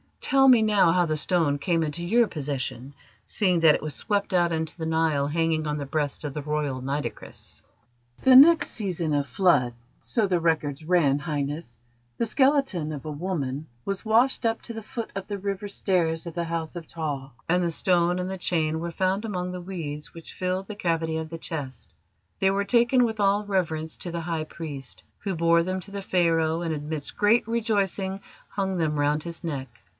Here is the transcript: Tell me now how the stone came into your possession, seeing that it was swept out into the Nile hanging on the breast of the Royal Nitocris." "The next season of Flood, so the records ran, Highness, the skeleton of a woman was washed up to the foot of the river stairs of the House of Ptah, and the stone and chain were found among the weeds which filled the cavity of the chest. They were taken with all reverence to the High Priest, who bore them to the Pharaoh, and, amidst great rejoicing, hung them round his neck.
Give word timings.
Tell 0.19 0.47
me 0.47 0.61
now 0.61 0.93
how 0.93 1.05
the 1.05 1.17
stone 1.17 1.59
came 1.59 1.83
into 1.83 2.05
your 2.07 2.25
possession, 2.25 2.93
seeing 3.25 3.59
that 3.59 3.75
it 3.75 3.83
was 3.83 3.93
swept 3.93 4.33
out 4.33 4.51
into 4.53 4.75
the 4.77 4.85
Nile 4.85 5.27
hanging 5.27 5.67
on 5.67 5.77
the 5.77 5.85
breast 5.85 6.23
of 6.23 6.33
the 6.33 6.41
Royal 6.41 6.81
Nitocris." 6.81 7.61
"The 8.23 8.35
next 8.35 8.69
season 8.71 9.13
of 9.13 9.27
Flood, 9.27 9.73
so 9.99 10.25
the 10.25 10.39
records 10.39 10.85
ran, 10.85 11.19
Highness, 11.19 11.77
the 12.17 12.25
skeleton 12.25 12.93
of 12.93 13.05
a 13.05 13.11
woman 13.11 13.67
was 13.83 14.05
washed 14.05 14.45
up 14.45 14.61
to 14.63 14.73
the 14.73 14.81
foot 14.81 15.11
of 15.15 15.27
the 15.27 15.37
river 15.37 15.67
stairs 15.67 16.25
of 16.25 16.33
the 16.33 16.45
House 16.45 16.75
of 16.77 16.87
Ptah, 16.87 17.31
and 17.49 17.61
the 17.63 17.69
stone 17.69 18.17
and 18.17 18.39
chain 18.39 18.79
were 18.79 18.89
found 18.91 19.25
among 19.25 19.51
the 19.51 19.61
weeds 19.61 20.13
which 20.13 20.33
filled 20.33 20.67
the 20.67 20.75
cavity 20.75 21.17
of 21.17 21.29
the 21.29 21.37
chest. 21.37 21.93
They 22.39 22.49
were 22.49 22.63
taken 22.63 23.03
with 23.03 23.19
all 23.19 23.45
reverence 23.45 23.97
to 23.97 24.11
the 24.11 24.21
High 24.21 24.45
Priest, 24.45 25.03
who 25.19 25.35
bore 25.35 25.61
them 25.61 25.81
to 25.81 25.91
the 25.91 26.01
Pharaoh, 26.01 26.61
and, 26.61 26.73
amidst 26.73 27.17
great 27.17 27.45
rejoicing, 27.47 28.21
hung 28.49 28.77
them 28.77 28.97
round 28.97 29.23
his 29.23 29.43
neck. 29.43 29.67